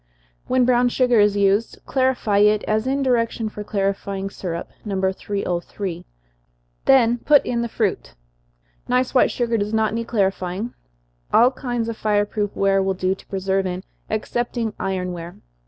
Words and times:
When 0.47 0.65
brown 0.65 0.89
sugar 0.89 1.19
is 1.19 1.37
used, 1.37 1.77
clarify 1.85 2.39
it, 2.39 2.63
as 2.63 2.87
in 2.87 3.03
direction 3.03 3.49
for 3.49 3.63
clarifying 3.63 4.31
syrup, 4.31 4.71
No. 4.83 4.99
303, 4.99 6.05
then 6.85 7.19
put 7.19 7.45
in 7.45 7.61
the 7.61 7.69
fruit. 7.69 8.15
Nice 8.87 9.13
white 9.13 9.29
sugar 9.29 9.57
does 9.59 9.75
not 9.75 9.93
need 9.93 10.07
clarifying. 10.07 10.73
All 11.31 11.51
kinds 11.51 11.87
of 11.87 11.97
fire 11.97 12.25
proof 12.25 12.55
ware 12.55 12.81
will 12.81 12.95
do 12.95 13.13
to 13.13 13.27
preserve 13.27 13.67
in, 13.67 13.83
excepting 14.09 14.73
iron 14.79 15.13
ware. 15.13 15.35